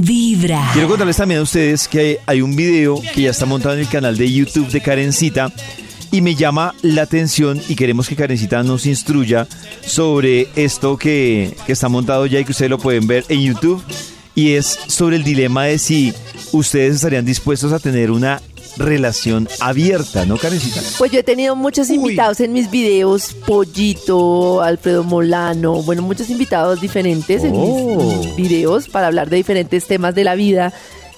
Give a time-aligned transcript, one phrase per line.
[0.00, 0.70] Vibra.
[0.72, 3.88] Quiero contarles también a ustedes que hay, un video que ya está montado en el
[3.88, 5.52] canal de YouTube de Karencita
[6.10, 9.46] y me llama la atención y queremos que Karencita nos instruya
[9.84, 13.82] sobre esto que, que está montado ya y que ustedes lo pueden ver en YouTube
[14.34, 16.12] y es sobre el dilema de si
[16.52, 18.40] ustedes estarían dispuestos a tener una
[18.76, 20.80] relación abierta, ¿no, Karencita?
[20.98, 21.96] Pues yo he tenido muchos Uy.
[21.96, 27.96] invitados en mis videos, Pollito, Alfredo Molano, bueno, muchos invitados diferentes en Oh.
[28.24, 30.72] mis videos para hablar de diferentes temas de la vida,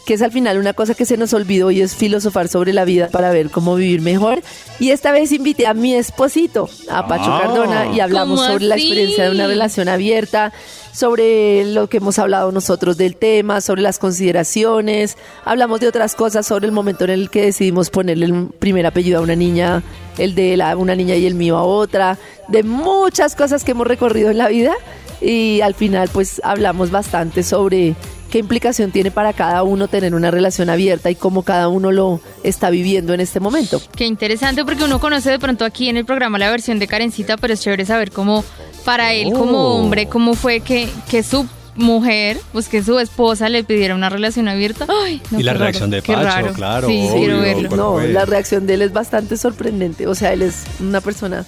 [0.09, 2.87] que es al final una cosa que se nos olvidó y es filosofar sobre la
[2.87, 4.41] vida para ver cómo vivir mejor.
[4.81, 7.43] Y esta vez invité a mi esposito, a Pacho Ah.
[7.43, 10.55] Cardona, y hablamos ¿Cómo sobre la experiencia de una relación abierta,
[10.95, 16.47] sobre lo que hemos hablado nosotros del tema, sobre las consideraciones, hablamos de otras cosas,
[16.47, 19.83] sobre el momento en el que decidimos ponerle el primer apellido a una niña,
[20.17, 22.17] el de la, una niña y el mío a otra,
[22.49, 24.73] de muchas cosas que hemos recorrido en la vida
[25.21, 27.95] y al final pues hablamos bastante sobre
[28.31, 32.21] qué implicación tiene para cada uno tener una relación abierta y cómo cada uno lo
[32.45, 33.81] está viviendo en este momento.
[33.97, 37.37] Qué interesante porque uno conoce de pronto aquí en el programa la versión de Karencita,
[37.39, 38.45] pero es chévere saber cómo
[38.85, 39.75] para él como Oh.
[39.81, 44.49] hombre, cómo fue que, que su mujer, pues que su esposa le pidiera una relación
[44.49, 44.85] abierta.
[45.05, 46.53] Ay, no, Y la qué reacción raro, de Pacho, raro.
[46.53, 47.15] claro, Sí, obvio.
[47.19, 47.69] quiero verlo.
[47.69, 50.07] ¿Cuál No, la reacción de él es bastante sorprendente.
[50.09, 51.47] O sea, él es una persona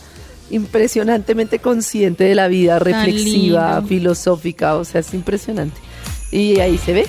[0.50, 4.76] impresionantemente consciente de la vida, reflexiva, filosófica.
[4.76, 5.80] O sea, es impresionante.
[6.30, 7.06] Y ahí se ve.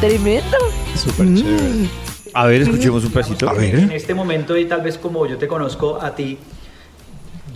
[0.00, 0.56] Tremendo.
[0.94, 1.88] Súper chévere.
[2.34, 3.48] A ver, escuchemos un pedacito.
[3.48, 3.92] A En ver.
[3.96, 6.38] este momento y tal vez como yo te conozco a ti,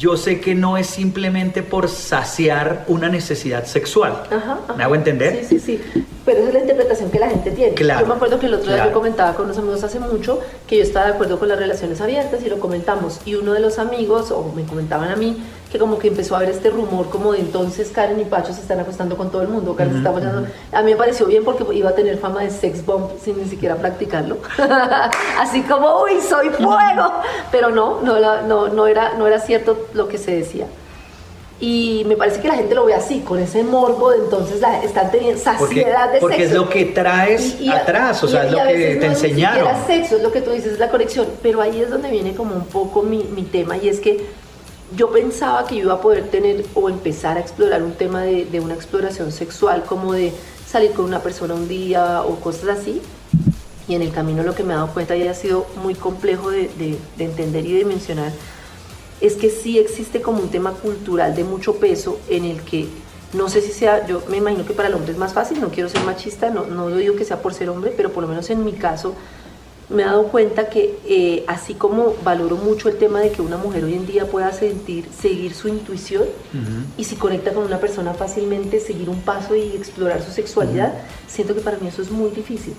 [0.02, 4.24] yo sé que no es simplemente por saciar una necesidad sexual.
[4.32, 4.74] Ajá, ajá.
[4.74, 5.44] ¿Me hago entender?
[5.44, 6.04] Sí, sí, sí.
[6.24, 7.74] Pero esa es la interpretación que la gente tiene.
[7.74, 10.40] Claro, yo me acuerdo que el otro día yo comentaba con unos amigos hace mucho
[10.66, 13.20] que yo estaba de acuerdo con las relaciones abiertas y lo comentamos.
[13.24, 15.40] Y uno de los amigos, o me comentaban a mí,
[15.72, 18.60] que como que empezó a haber este rumor como de entonces Karen y Pacho se
[18.60, 19.74] están acostando con todo el mundo.
[19.74, 20.46] Karen se está apoyando.
[20.70, 23.46] A mí me pareció bien porque iba a tener fama de sex bomb sin ni
[23.48, 24.36] siquiera practicarlo.
[25.40, 27.10] Así como, uy, soy fuego.
[27.50, 30.66] Pero no, no, no, no, era, no era cierto lo que se decía.
[31.58, 34.82] Y me parece que la gente lo ve así, con ese morbo de entonces la,
[34.82, 36.64] están teniendo Porque, saciedad de porque es sexo.
[36.64, 39.22] lo que traes Y- y atrás, o sea, y- es lo que te no es
[39.22, 39.58] enseñaron.
[39.68, 41.28] siquiera sexo, es lo que tú dices, es la conexión.
[41.40, 44.26] Pero ahí es donde viene como un poco mi, mi tema y es que
[44.96, 48.74] yo pensaba que iba a poder tener o empezar a explorar un tema de, una
[48.74, 50.32] exploración sexual, como de
[50.66, 53.00] salir con una persona un día o cosas así.
[53.88, 56.50] Y en el camino lo que me he dado cuenta y ha sido muy complejo
[56.50, 58.32] de, de- de entender y de mencionar
[59.20, 62.88] es que sí existe como un tema cultural de mucho peso en el que
[63.34, 65.68] no sé si sea, yo me imagino que para el hombre es más fácil, no
[65.70, 68.50] quiero ser machista, no, no digo que sea por ser hombre, pero por lo menos
[68.50, 69.14] en mi caso
[69.94, 73.56] me he dado cuenta que eh, así como valoro mucho el tema de que una
[73.56, 76.24] mujer hoy en día pueda sentir, seguir su intuición
[76.98, 80.92] y si conecta con una persona fácilmente, seguir un paso y explorar su sexualidad,
[81.28, 82.74] siento que para mí eso es muy difícil.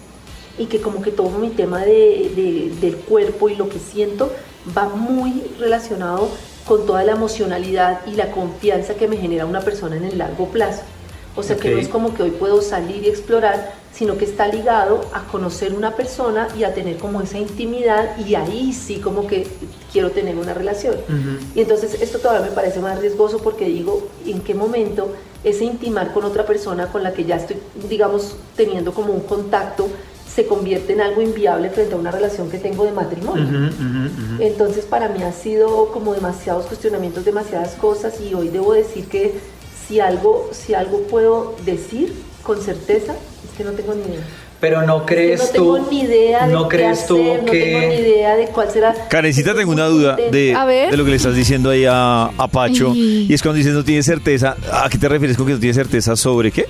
[0.57, 4.31] Y que como que todo mi tema de, de- del cuerpo y lo que siento
[4.77, 6.29] va muy relacionado
[6.67, 10.47] con toda la emocionalidad y la confianza que me genera una persona en el largo
[10.49, 10.81] plazo.
[11.35, 14.47] O sea que no es como que hoy puedo salir y explorar, sino que está
[14.47, 19.27] ligado a conocer una persona y a tener como esa intimidad y ahí sí como
[19.27, 19.47] que
[19.91, 20.95] quiero tener una relación.
[21.55, 25.13] Y entonces esto todavía me parece más riesgoso porque digo, ¿en qué momento
[25.43, 27.57] ese intimar con otra persona con la que ya estoy,
[27.89, 29.87] digamos, teniendo como un contacto,
[30.33, 33.71] se convierte en algo inviable frente a una relación que tengo de matrimonio?
[34.39, 39.33] Entonces para mí ha sido como demasiados cuestionamientos, demasiadas cosas y hoy debo decir que
[39.87, 42.13] si algo, si algo puedo decir
[42.43, 44.21] con certeza es que no tengo ni idea.
[44.59, 47.15] Pero no Es que crees no tengo tú, ni idea de no qué crees tú
[47.21, 48.95] hacer, no tengo ni que idea de cuál será.
[49.09, 50.89] Karencita, Estoy tengo una duda de, A ver.
[50.91, 52.91] de lo que le estás diciendo ahí a, a Pacho.
[52.93, 53.27] Ay.
[53.29, 54.55] Y es cuando dices no tienes certeza.
[54.71, 56.65] ¿A qué te refieres con que no tienes certeza sobre qué?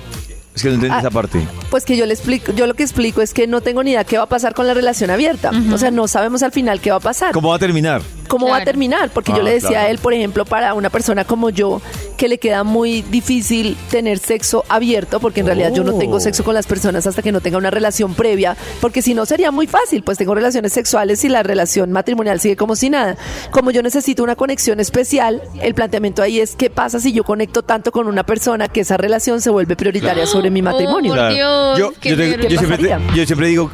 [0.54, 1.40] Es que no entendí Ah, esa parte.
[1.70, 4.04] Pues que yo le explico, yo lo que explico es que no tengo ni idea
[4.04, 5.50] qué va a pasar con la relación abierta.
[5.72, 7.32] O sea, no sabemos al final qué va a pasar.
[7.32, 8.02] ¿Cómo va a terminar?
[8.26, 9.86] cómo va a terminar, porque yo Ah, le decía claro.
[9.86, 11.82] a él, por ejemplo, para una persona como yo,
[12.16, 16.20] que le queda muy difícil tener sexo abierto, porque en realidad yo no tengo Oh.
[16.20, 19.50] sexo con las personas hasta que no tenga una relación previa, porque si no sería
[19.52, 23.16] muy fácil, pues tengo relaciones sexuales y la relación matrimonial sigue como si nada.
[23.50, 27.62] Como yo necesito una conexión especial, el planteamiento ahí es qué pasa si yo conecto
[27.62, 31.12] tanto con una persona que esa relación se vuelve prioritaria sobre mi matrimonio.
[31.12, 33.70] Oh, por Dios, yo, yo, te- yo siempre, yo siempre digo,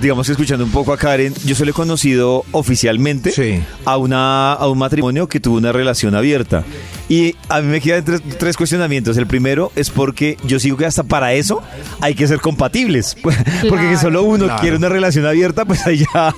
[0.00, 3.62] digamos que escuchando un poco a Karen, yo solo he conocido oficialmente Sí.
[3.84, 6.64] a, una, a un matrimonio que tuvo una relación abierta.
[7.08, 9.16] Y a mí me quedan tres, tres cuestionamientos.
[9.16, 11.60] El primero es porque yo sigo que hasta para eso
[12.00, 13.16] hay que ser compatibles.
[13.68, 14.60] Porque que solo uno Claro.
[14.60, 16.34] quiere una relación abierta, pues ahí ya...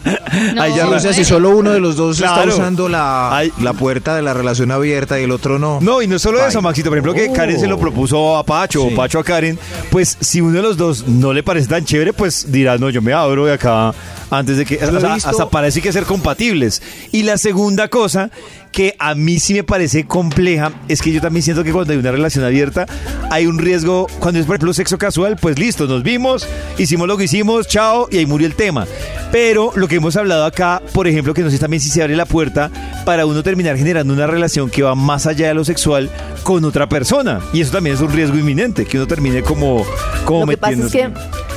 [0.55, 0.63] No.
[0.63, 2.43] ahí ya O sea, si solo uno de los dos Claro.
[2.51, 3.53] está usando la, Ay.
[3.61, 5.79] la puerta de la relación abierta y el otro no.
[5.81, 6.49] No, y no solo Ay.
[6.49, 6.89] eso, Maxito.
[6.89, 8.89] Por ejemplo, que Karen se lo propuso a Pacho Sí.
[8.93, 9.52] o Pacho a Karen.
[9.91, 13.03] Pues si uno de los dos no le parece tan chévere, pues dirá, no, yo
[13.03, 13.95] me abro de acá
[14.31, 14.77] antes de que.
[14.77, 16.83] O sea, hasta parece que ser compatibles.
[17.13, 18.31] Y la segunda cosa
[18.73, 21.99] que a mí sí me parece compleja es que yo también siento que cuando hay
[21.99, 22.87] una relación abierta
[23.31, 24.07] hay un riesgo.
[24.19, 26.47] Cuando es, por ejemplo, sexo casual, pues listo, nos vimos,
[26.79, 28.87] hicimos lo que hicimos, chao, y ahí murió el tema.
[29.31, 32.17] Pero lo que hemos hablado acá, por ejemplo, que no sé también si se abre
[32.17, 32.71] la puerta
[33.05, 36.11] para uno terminar generando una relación que va más allá de lo sexual
[36.43, 37.41] con otra persona.
[37.53, 39.85] Y eso también es un riesgo inminente, que uno termine como,
[40.25, 41.11] como Lo que pasa es que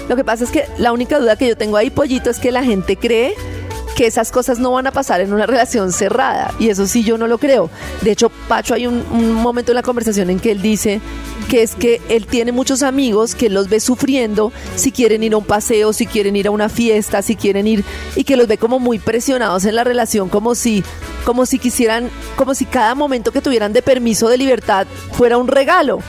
[0.08, 2.52] lo que pasa es que la única duda que yo tengo ahí, pollito, es que
[2.52, 3.34] la gente cree
[3.96, 6.54] que esas cosas no van a pasar en una relación cerrada.
[6.60, 7.70] Y eso sí yo no lo creo.
[8.02, 11.02] De hecho, Pacho, hay un, momento en la conversación en que él dice
[11.50, 15.38] que es que él tiene muchos amigos que los ve sufriendo si quieren ir a
[15.38, 17.84] un paseo, si quieren ir a una fiesta, si quieren ir
[18.16, 20.84] y que los ve como muy presionados en la relación, como si
[21.24, 25.48] como si quisieran, como si cada momento que tuvieran de permiso de libertad fuera un
[25.48, 26.00] regalo.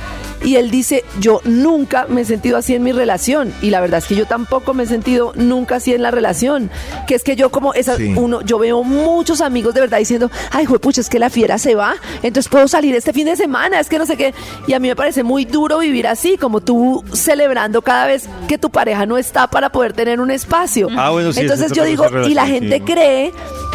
[0.44, 3.52] Y él dice, yo nunca me he sentido así en mi relación.
[3.62, 6.70] Y la verdad es que yo tampoco me he sentido nunca así en la relación.
[7.06, 8.12] Que es que yo como esa, Sí.
[8.16, 11.74] uno, yo veo muchos amigos de verdad diciendo, ay, pucha, es que la fiera se
[11.74, 14.34] va, entonces puedo salir este fin de semana, es que no sé qué.
[14.66, 18.58] Y a mí me parece muy duro vivir así, como tú celebrando cada vez que
[18.58, 20.88] tu pareja no está para poder tener un espacio.
[20.96, 23.32] Ah, bueno, sí, entonces yo digo, y la gente cree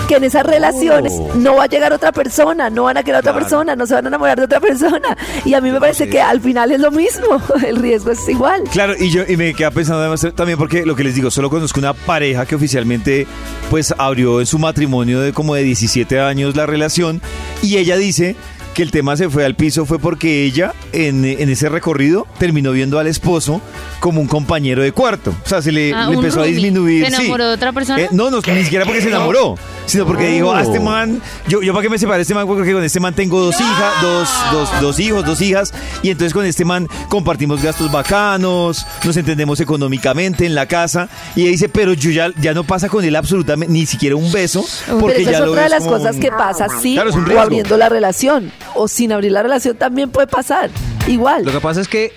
[0.08, 1.32] que en esas relaciones Oh.
[1.36, 4.06] no va a llegar otra persona, no van a querer otra persona, no se van
[4.06, 5.18] a enamorar de otra persona.
[5.46, 8.64] Y a mí me parece que al final es lo mismo, el riesgo es igual.
[8.72, 11.50] Claro, y yo y me queda pensando además también porque lo que les digo, solo
[11.50, 13.28] conozco una pareja que oficialmente
[13.70, 17.22] pues abrió en su matrimonio de como de 17 años la relación
[17.62, 18.36] y ella dice
[18.82, 22.72] que el tema se fue al piso fue porque ella en, en ese recorrido terminó
[22.72, 23.62] viendo al esposo
[24.00, 25.36] como un compañero de cuarto.
[25.46, 27.06] O sea, se le, Ah, le empezó a disminuir.
[27.06, 27.22] ¿Se sí.
[27.22, 28.02] enamoró de otra persona?
[28.02, 29.56] Eh, no, no, ni siquiera porque se enamoró,
[29.86, 32.48] sino porque dijo, a este man, yo, yo para qué me separé de este man,
[32.48, 36.34] porque con este man tengo dos hijas, dos, dos, dos hijos, dos hijas, y entonces
[36.34, 41.70] con este man compartimos gastos bacanos, nos entendemos económicamente en la casa, y ella dice,
[41.70, 44.66] pero yo ya, ya no pasa con él absolutamente ni siquiera un beso,
[45.00, 46.96] porque Pero esa ya es lo otra de las como cosas un- que pasa sí
[46.96, 50.70] Claro, o abriendo la relación o sin abrir la relación también puede pasar.
[51.08, 51.46] Igual.
[51.46, 52.14] Lo que pasa es que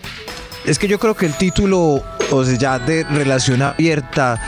[0.64, 4.40] es que yo creo que el título, o sea, ya de relación abierta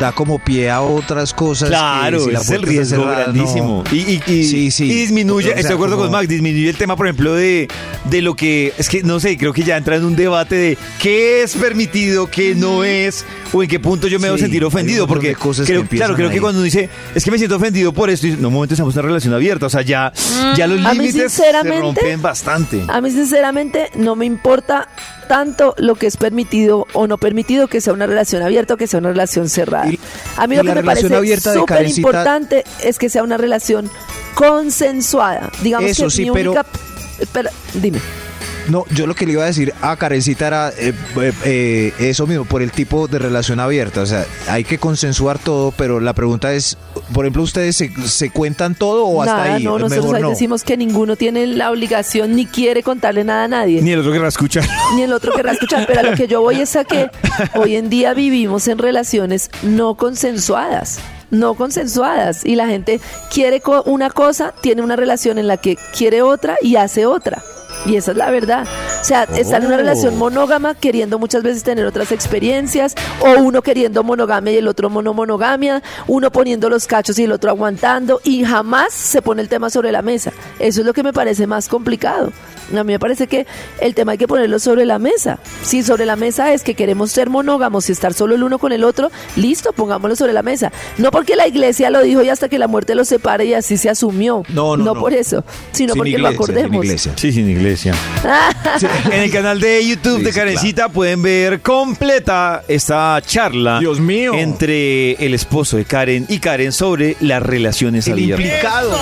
[0.00, 1.68] da como pie a otras cosas.
[1.70, 3.32] que Claro, si es el puerta está riesgo cerrada, no.
[3.32, 3.84] grandísimo.
[3.90, 4.84] Y, y- y- Sí, sí.
[4.84, 7.34] y disminuye, O sea, estoy de acuerdo como- con Max, disminuye el tema, por ejemplo,
[7.34, 7.68] de,
[8.04, 10.78] de lo que, es que no sé, creo que ya entra en un debate de
[11.00, 14.60] qué es permitido, qué no es, o en qué punto yo me debo Sí, sentir
[14.62, 17.30] hay un ofendido, porque cosas que creo, claro, creo que cuando uno dice, es que
[17.32, 19.70] me siento ofendido por esto, y no, un momento estamos en una relación abierta, o
[19.70, 20.12] sea, ya,
[20.56, 21.44] ya los mí, límites se
[21.80, 22.84] rompen bastante.
[22.88, 24.88] A mí sinceramente no me importa
[25.28, 28.86] tanto lo que es permitido o no permitido que sea una relación abierta o que
[28.86, 29.88] sea una relación cerrada.
[29.88, 30.00] Y-
[30.36, 31.08] a mí lo que me parece
[31.52, 33.90] súper importante es que sea una relación
[34.34, 35.50] consensuada.
[35.62, 36.66] Digamos Eso que sí, mi pero- única...
[37.20, 38.00] Espera, dime.
[38.68, 40.92] No, yo lo que le iba a decir a Karencita era eh,
[41.22, 44.02] eh, eh, eso mismo, por el tipo de relación abierta.
[44.02, 46.76] O sea, hay que consensuar todo, pero la pregunta es,
[47.14, 49.64] por ejemplo, ¿ustedes se, se cuentan todo o hasta Nada, ahí?
[49.64, 50.30] no, nosotros Mejor ahí no.
[50.30, 53.80] decimos que ninguno tiene la obligación ni quiere contarle nada a nadie.
[53.80, 54.64] Ni el otro querrá escuchar.
[54.96, 57.10] ni el otro querrá escuchar, pero a lo que yo voy es a que
[57.54, 60.98] hoy en día vivimos en relaciones no consensuadas,
[61.30, 63.00] no consensuadas, y la gente
[63.32, 67.42] quiere co- una cosa, tiene una relación en la que quiere otra y hace otra.
[67.86, 68.66] Y esa es la verdad.
[69.00, 69.78] O sea, estar en una Oh.
[69.78, 74.90] relación monógama queriendo muchas veces tener otras experiencias, o uno queriendo monogamia y el otro
[74.90, 79.48] mono monogamia, uno poniendo los cachos y el otro aguantando, y jamás se pone el
[79.48, 80.32] tema sobre la mesa.
[80.58, 82.32] Eso es lo que me parece más complicado.
[82.70, 83.46] A mí me parece que
[83.80, 85.38] el tema hay que ponerlo sobre la mesa.
[85.62, 88.72] Si sobre la mesa es que queremos ser monógamos y estar solo el uno con
[88.72, 90.70] el otro, listo, pongámoslo sobre la mesa.
[90.98, 93.78] No porque la iglesia lo dijo y hasta que la muerte los separe y así
[93.78, 94.42] se asumió.
[94.50, 94.94] No, no, no.
[95.00, 96.70] por eso, sino Sin porque iglesia, lo acordemos.
[96.72, 97.12] sin iglesia.
[97.16, 97.67] Sí, sin iglesia.
[99.12, 103.78] En el canal de YouTube Sí, de Karencita pueden ver completa esta charla.
[103.80, 104.32] Dios mío.
[104.34, 108.44] Entre el esposo de Karen y Karen sobre las relaciones El abiertas.
[108.46, 108.96] implicado.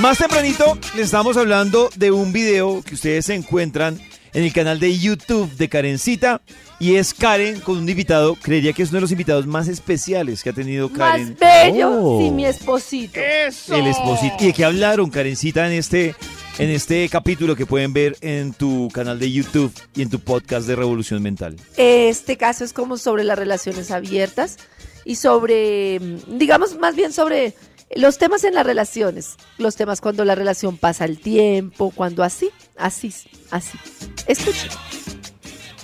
[0.00, 4.00] Más tempranito les estamos hablando de un video que ustedes se encuentran
[4.32, 6.40] en el canal de YouTube de Karencita
[6.80, 10.42] y es Karen con un invitado, creería que es uno de los invitados más especiales
[10.42, 11.28] que ha tenido Karen.
[11.28, 12.20] Más bello, Oh.
[12.22, 13.20] sí, mi esposito.
[13.20, 14.36] El esposito.
[14.40, 16.14] ¿Y de qué hablaron, Karencita, en este,
[16.58, 20.66] en este capítulo que pueden ver en tu canal de YouTube y en tu podcast
[20.66, 21.56] de Revolución Mental?
[21.76, 24.58] Este caso es como sobre las relaciones abiertas
[25.04, 27.54] y sobre, mm, digamos, más bien sobre
[27.94, 29.36] los temas en las relaciones.
[29.58, 33.12] Los temas cuando la relación pasa el tiempo, cuando así, así,
[33.50, 33.78] así.
[34.26, 34.70] Escuchen.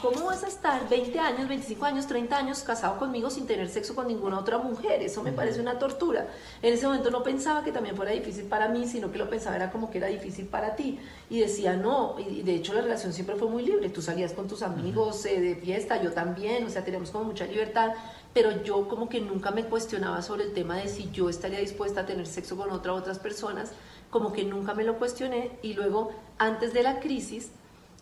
[0.01, 3.97] ¿Cómo vas a estar 20 años, 25 años, 30 años casado conmigo sin tener sexo
[3.97, 5.03] con ninguna otra mujer?
[5.03, 6.29] Eso me parece una tortura.
[6.63, 9.57] En ese momento no pensaba que también fuera difícil para mí, sino que lo pensaba
[9.57, 11.01] era como que era difícil para ti.
[11.31, 13.91] Y decía, no, y de hecho la relación siempre fue muy libre.
[13.91, 17.47] Tú salías con tus amigos eh, de fiesta, yo también, o sea, teníamos como mucha
[17.47, 17.93] libertad.
[18.33, 22.03] Pero yo como que nunca me cuestionaba sobre el tema de si yo estaría dispuesta
[22.03, 23.73] a tener sexo con otra otras personas,
[24.11, 25.59] como que nunca me lo cuestioné.
[25.63, 27.51] Y luego, antes de la crisis,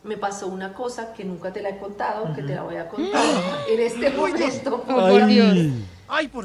[0.07, 2.89] me pasó una cosa que nunca te la he contado, que te la voy a
[2.89, 3.23] contar
[3.69, 4.83] en este momento.
[4.83, 5.57] Por Dios.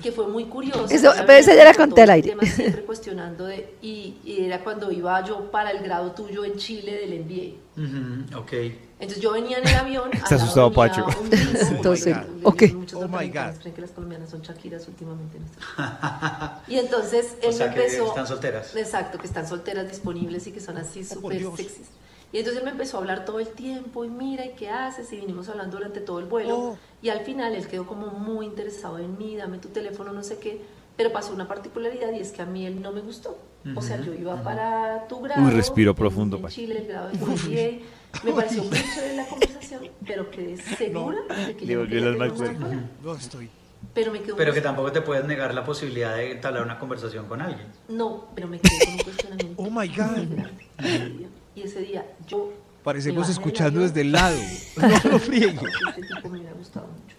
[0.01, 0.87] Que fue muy curioso.
[0.89, 2.29] Eso, pero esa ya la conté al aire.
[2.29, 6.55] tema siempre cuestionando de, y, y era cuando iba yo para el grado tuyo en
[6.57, 7.57] Chile del MBA.
[7.79, 8.53] Ujú, ok.
[8.99, 10.09] Entonces yo venía en el avión.
[10.35, 11.05] asustado venía Pacho.
[11.71, 12.63] Entonces, Oh ok.
[12.95, 13.59] Oh my God.
[13.59, 15.37] creen que las colombianas son Shakiras últimamente.
[16.67, 18.07] y entonces él O sea me que empezó.
[18.07, 18.75] están solteras.
[18.75, 21.87] Exacto, que están solteras, disponibles y que son así súper sexys.
[22.33, 25.11] Y entonces él me empezó a hablar todo el tiempo y mira, ¿y qué haces?
[25.11, 26.77] Y vinimos hablando durante todo el vuelo.
[27.01, 30.37] Y al final él quedó como muy interesado en mí, dame tu teléfono, no sé
[30.39, 30.61] qué.
[30.95, 33.37] Pero pasó una particularidad y es que a mí él no me gustó.
[33.75, 35.43] O sea, yo iba para tu grado.
[35.45, 36.55] Uy, respiro en- profundo, En Pacho.
[36.55, 38.23] Chile, el grado de MBA.
[38.25, 41.99] Me pareció muy chévere la conversación, pero quedé segura de que Le yo no volvió
[41.99, 42.89] el alma.
[43.03, 43.49] No estoy.
[43.93, 47.25] Pero me quedó Pero que tampoco te puedes negar la posibilidad de entablar una conversación
[47.27, 47.67] con alguien.
[47.89, 49.61] No, pero me quedé con un cuestionamiento.
[49.61, 51.30] Oh my God.
[51.55, 52.51] Y ese día yo.
[52.83, 54.37] Parecemos escuchando desde el lado.
[54.77, 55.59] No lo friegue.
[55.89, 57.15] Este tipo me hubiera gustado mucho.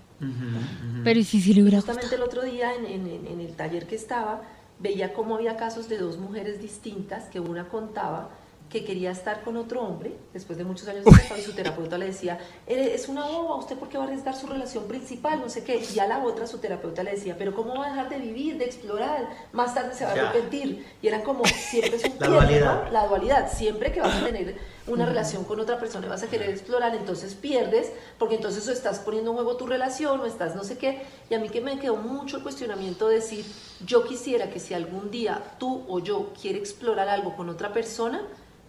[1.05, 3.95] Pero ¿y si sí le hubiera Justamente el otro día en- en el taller que
[3.97, 4.43] estaba,
[4.79, 8.31] veía cómo había casos de dos mujeres distintas que una contaba
[8.73, 11.99] que quería estar con otro hombre después de muchos años de casado y su terapeuta
[11.99, 15.41] le decía, "Eh, es una boba, ¿usted por qué va a arriesgar su relación principal?
[15.41, 15.85] No sé qué.
[15.95, 18.57] Y a la otra su terapeuta le decía, pero ¿cómo va a dejar de vivir,
[18.57, 19.29] de explorar?
[19.53, 20.87] Más tarde se va a arrepentir.
[21.03, 22.85] Y eran como, siempre es un La pierde, dualidad.
[22.87, 22.91] ¿no?
[22.91, 23.53] La dualidad.
[23.53, 26.95] Siempre que vas a tener una relación con otra persona y vas a querer explorar,
[26.95, 30.79] entonces pierdes, porque entonces o estás poniendo en juego tu relación o estás no sé
[30.79, 31.03] qué.
[31.29, 33.45] Y a mí que me quedó mucho el cuestionamiento de decir,
[33.85, 38.23] yo quisiera que si algún día tú o yo quiere explorar algo con otra persona,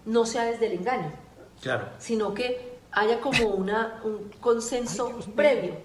[0.06, 1.12] no sea desde el engaño,
[1.62, 1.88] Claro.
[2.00, 5.76] sino que haya como una, un consenso previo.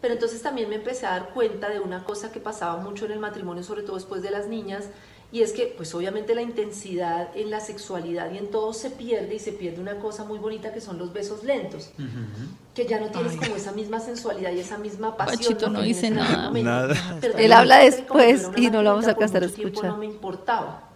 [0.00, 3.12] Pero entonces también me empecé a dar cuenta de una cosa que pasaba mucho en
[3.12, 4.88] el matrimonio, sobre todo después de las niñas,
[5.32, 9.36] y es que pues obviamente la intensidad en la sexualidad y en todo se pierde
[9.36, 11.90] y se pierde una cosa muy bonita que son los besos lentos,
[12.74, 15.38] que ya no tienes como esa misma sensualidad y esa misma pasión.
[15.38, 16.46] Pachito no dice nada.
[16.46, 16.70] momento.
[16.70, 16.94] Nada.
[17.20, 19.84] Pero Él habla después y no lo vamos a alcanzar a escuchar.
[19.84, 20.89] No me importaba.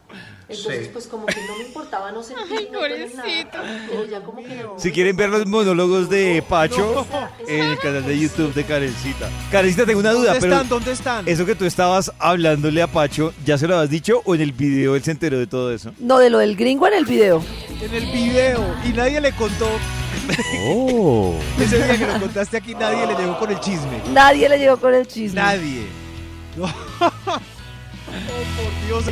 [0.47, 0.91] Entonces, Sí.
[0.93, 3.59] pues como que no me importaba no sentir, Ay, no tener pobrecito.
[3.59, 3.87] nada.
[3.89, 7.07] Pero ya como que no- Si quieren ver los monólogos de Pacho
[7.49, 9.29] en el canal de YouTube de Karencita.
[9.51, 10.69] Karencita, tengo una duda, ¿Dónde pero están?
[10.69, 11.29] ¿Dónde están?
[11.29, 14.53] eso que tú estabas hablándole a Pacho, ¿ya se lo has dicho o en el
[14.53, 15.93] video él se enteró de todo eso?
[15.99, 17.43] No, de lo del gringo en el video.
[17.81, 18.75] En el video.
[18.85, 19.69] Y nadie le contó.
[20.69, 21.35] Oh.
[21.61, 24.01] Ese día que lo contaste aquí, nadie le llegó con el chisme.
[24.13, 25.41] Nadie le llegó con el chisme.
[25.41, 25.87] Nadie.
[26.57, 26.67] No.
[26.67, 26.71] Oh,
[28.57, 29.05] por Dios.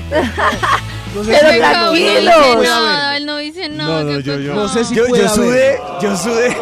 [1.14, 2.24] No sé Pero si- tranquilos.
[2.24, 4.04] no dice nada, él no dice nada.
[4.04, 4.54] No, no, yo, yo.
[4.54, 6.56] No sé si yo, puede yo sudé, yo sudé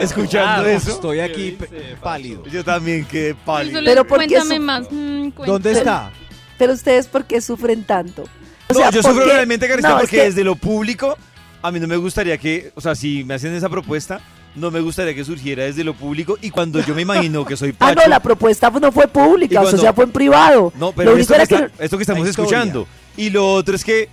[0.00, 0.90] escuchando Ah, eso.
[0.92, 1.56] Estoy aquí
[2.02, 2.44] pálido.
[2.46, 3.78] Yo también quedé pálido.
[3.78, 4.82] Solo Pero ¿por cuéntame más.
[4.90, 5.46] mm, cuéntame.
[5.46, 6.10] ¿Dónde está?
[6.58, 8.22] Pero ustedes, ¿por qué sufren tanto?
[8.68, 11.16] O No, yo ¿por sufro realmente, es porque que- desde lo público,
[11.62, 14.20] a mí no me gustaría que, o sea, si me hacen esa propuesta,
[14.54, 17.70] no me gustaría que surgiera desde lo público y cuando yo me imagino que soy
[17.80, 18.00] Ah, Pacho.
[18.02, 20.72] no, la propuesta no fue pública, o sea, fue en privado.
[20.76, 21.84] No, pero Lo único esto, que está- que...
[21.84, 22.86] esto que estamos escuchando.
[23.20, 24.08] Y lo otro es que,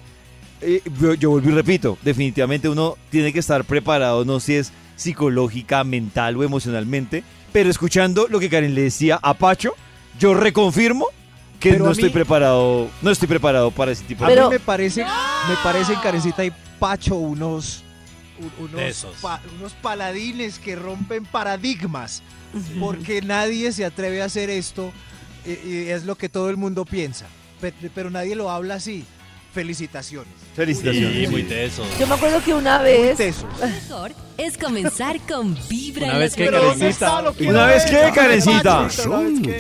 [0.62, 4.72] eh, yo, yo vuelvo y repito, definitivamente uno tiene que estar preparado, no si es
[4.96, 7.24] psicológica, mental o emocionalmente,
[7.54, 9.74] pero escuchando lo que Karen le decía a Pacho,
[10.20, 11.06] yo reconfirmo
[11.60, 14.36] que Pero no a estoy mí- preparado, no estoy preparado para ese tipo A de
[14.36, 17.84] Pero- mí me parece, me parece en Karencita y Pacho unos,
[18.40, 22.22] un- unos, pa- unos paladines que rompen paradigmas.
[22.80, 24.92] Porque nadie se atreve a hacer esto
[25.46, 27.26] y, y es lo que todo el mundo piensa.
[27.60, 29.06] Pe- Pero, nadie lo habla así.
[29.54, 30.32] Felicitaciones.
[30.56, 31.32] Felicitaciones.
[31.32, 31.84] muy teso.
[32.00, 33.18] Yo me acuerdo que una vez...
[33.18, 33.46] Tesos.
[33.60, 38.88] Mejor es comenzar con Vibra Una en vez que Lo quiero Una vez que, Karencita.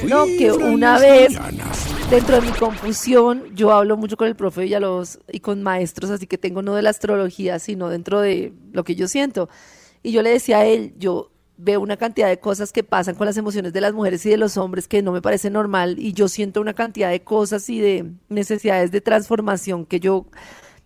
[0.07, 1.33] No, que una vez
[2.11, 6.27] dentro de mi confusión, yo hablo mucho con el profe Villalobos y con maestros, así
[6.27, 9.49] que tengo no de la astrología, sino dentro de lo que yo siento.
[10.03, 13.25] Y yo le decía a él, yo veo una cantidad de cosas que pasan con
[13.25, 16.13] las emociones de las mujeres y de los hombres que no me parece normal y
[16.13, 20.27] yo siento una cantidad de cosas y de necesidades de transformación que yo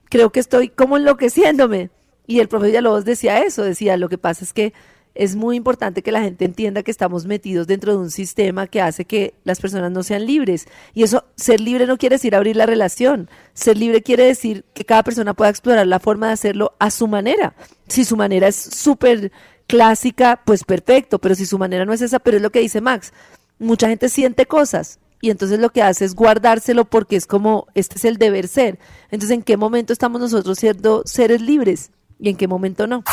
[0.10, 1.90] creo que estoy como enloqueciéndome.
[2.28, 4.74] Y el profe Villalobos decía eso, decía, lo que pasa es que
[5.14, 8.82] es muy importante que la gente entienda que estamos metidos dentro de un sistema que
[8.82, 10.68] hace que las personas no sean libres.
[10.94, 13.30] Y eso, ser libre no quiere decir abrir la relación.
[13.54, 17.08] Ser libre quiere decir que cada persona pueda explorar la forma de hacerlo a su
[17.08, 17.56] manera.
[17.88, 19.32] Si su manera es súper
[19.72, 22.82] clásica, pues perfecto, pero si su manera no es esa, pero es lo que dice
[22.82, 23.14] Max.
[23.58, 27.96] Mucha gente siente cosas y entonces lo que hace es guardárselo porque es como, este
[27.96, 28.80] es el deber ser.
[29.12, 31.92] Entonces, ¿en qué momento estamos nosotros siendo seres libres?
[32.22, 33.04] y en qué momento no.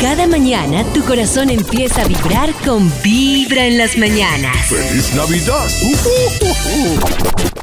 [0.00, 4.54] Cada mañana tu corazón empieza a vibrar con Vibra en las mañanas.
[4.68, 5.66] ¡Feliz Navidad!